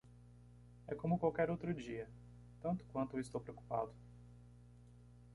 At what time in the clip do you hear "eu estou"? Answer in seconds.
3.17-3.39